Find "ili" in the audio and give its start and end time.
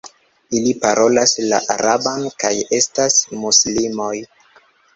0.59-0.71